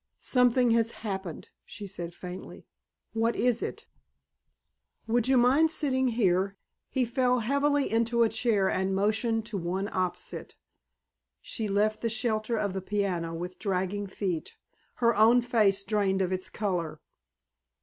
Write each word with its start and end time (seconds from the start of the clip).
"Something 0.17 0.71
has 0.71 0.89
happened," 1.05 1.49
she 1.63 1.85
said 1.85 2.15
faintly. 2.15 2.65
"What 3.13 3.35
is 3.35 3.61
it?" 3.61 3.85
"Would 5.05 5.27
you 5.27 5.37
mind 5.37 5.69
sitting 5.69 6.07
here?" 6.07 6.57
He 6.89 7.05
fell 7.05 7.41
heavily 7.41 7.91
into 7.91 8.23
a 8.23 8.29
chair 8.29 8.67
and 8.67 8.95
motioned 8.95 9.45
to 9.45 9.59
one 9.59 9.87
opposite. 9.93 10.55
She 11.39 11.67
left 11.67 12.01
the 12.01 12.09
shelter 12.09 12.57
of 12.57 12.73
the 12.73 12.81
piano 12.81 13.35
with 13.35 13.59
dragging 13.59 14.07
feet, 14.07 14.57
her 14.95 15.15
own 15.15 15.39
face 15.39 15.83
drained 15.83 16.23
of 16.23 16.31
its 16.31 16.49
color. 16.49 16.99